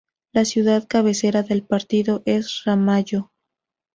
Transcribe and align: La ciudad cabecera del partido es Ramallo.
La 0.31 0.45
ciudad 0.45 0.87
cabecera 0.89 1.43
del 1.43 1.61
partido 1.61 2.23
es 2.25 2.63
Ramallo. 2.65 3.29